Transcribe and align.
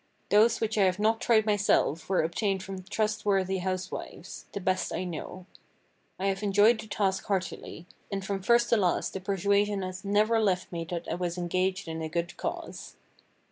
Those 0.29 0.59
which 0.59 0.79
I 0.79 0.85
have 0.85 0.97
not 0.97 1.21
tried 1.21 1.45
myself 1.45 2.09
were 2.09 2.23
obtained 2.23 2.63
from 2.63 2.81
trustworthy 2.81 3.59
housewives—the 3.59 4.59
best 4.59 4.91
I 4.91 5.03
know. 5.03 5.45
I 6.17 6.25
have 6.25 6.41
enjoyed 6.41 6.79
the 6.79 6.87
task 6.87 7.25
heartily, 7.25 7.85
and 8.11 8.25
from 8.25 8.41
first 8.41 8.69
to 8.69 8.77
last 8.77 9.13
the 9.13 9.21
persuasion 9.21 9.83
has 9.83 10.03
never 10.03 10.39
left 10.39 10.71
me 10.71 10.85
that 10.85 11.07
I 11.07 11.13
was 11.13 11.37
engaged 11.37 11.87
in 11.87 12.01
a 12.01 12.09
good 12.09 12.35
cause. 12.35 12.95